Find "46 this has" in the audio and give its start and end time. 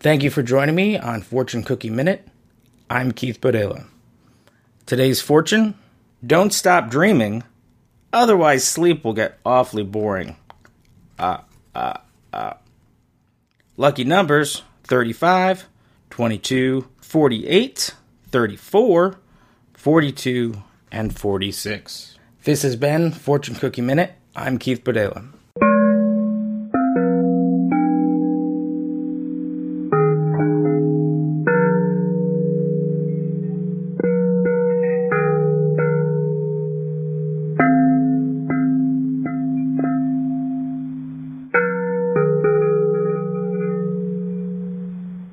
21.18-22.76